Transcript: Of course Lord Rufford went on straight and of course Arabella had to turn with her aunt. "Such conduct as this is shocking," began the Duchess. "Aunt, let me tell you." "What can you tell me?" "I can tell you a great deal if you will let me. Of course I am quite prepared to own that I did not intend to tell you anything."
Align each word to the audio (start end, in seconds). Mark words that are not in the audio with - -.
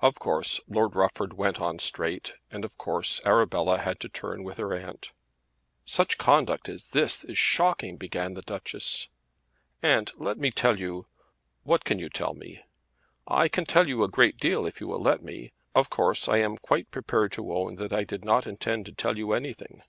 Of 0.00 0.14
course 0.18 0.58
Lord 0.68 0.96
Rufford 0.96 1.34
went 1.34 1.60
on 1.60 1.78
straight 1.80 2.32
and 2.50 2.64
of 2.64 2.78
course 2.78 3.20
Arabella 3.26 3.76
had 3.76 4.00
to 4.00 4.08
turn 4.08 4.42
with 4.42 4.56
her 4.56 4.72
aunt. 4.72 5.12
"Such 5.84 6.16
conduct 6.16 6.66
as 6.70 6.92
this 6.92 7.24
is 7.24 7.36
shocking," 7.36 7.98
began 7.98 8.32
the 8.32 8.40
Duchess. 8.40 9.08
"Aunt, 9.82 10.18
let 10.18 10.38
me 10.38 10.50
tell 10.50 10.78
you." 10.80 11.08
"What 11.62 11.84
can 11.84 11.98
you 11.98 12.08
tell 12.08 12.32
me?" 12.32 12.62
"I 13.26 13.48
can 13.48 13.66
tell 13.66 13.86
you 13.86 14.02
a 14.02 14.08
great 14.08 14.38
deal 14.38 14.64
if 14.64 14.80
you 14.80 14.88
will 14.88 15.02
let 15.02 15.22
me. 15.22 15.52
Of 15.74 15.90
course 15.90 16.26
I 16.26 16.38
am 16.38 16.56
quite 16.56 16.90
prepared 16.90 17.32
to 17.32 17.52
own 17.52 17.74
that 17.76 17.92
I 17.92 18.04
did 18.04 18.24
not 18.24 18.46
intend 18.46 18.86
to 18.86 18.92
tell 18.92 19.18
you 19.18 19.32
anything." 19.34 19.82